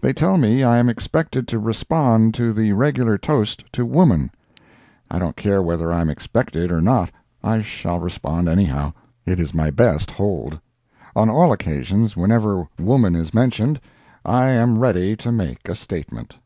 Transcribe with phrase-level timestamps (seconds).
[0.00, 4.30] They tell me I am expected to respond to the regular toast to Woman.
[5.10, 8.92] I don't care whether I am expected or not—I shall respond anyhow.
[9.26, 10.60] It is my best hold.
[11.16, 13.80] On all occasions, whenever woman is mentioned,
[14.24, 16.36] I am ready to make a statement.